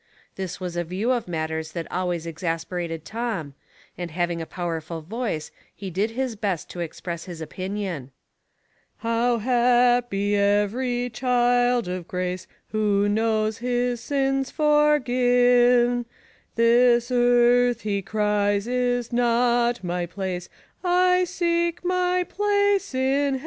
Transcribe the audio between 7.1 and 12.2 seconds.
his opinion.•' How happy every child of